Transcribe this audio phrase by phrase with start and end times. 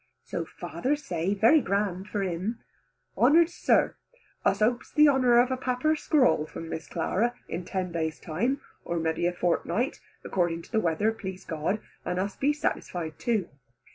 [0.23, 2.57] So father say, very grand for him:
[3.15, 3.97] "Honoured sir,
[4.43, 8.61] us hopes the honour of a papper scrawl from Miss Clara in ten days time,
[8.83, 13.19] or may be a fortnight, according to the weather please God, and us be satisfied
[13.19, 13.47] too.